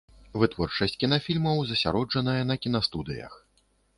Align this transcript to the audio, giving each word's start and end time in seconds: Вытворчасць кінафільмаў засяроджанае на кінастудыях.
Вытворчасць 0.43 0.95
кінафільмаў 1.03 1.61
засяроджанае 1.71 2.37
на 2.53 2.57
кінастудыях. 2.65 3.37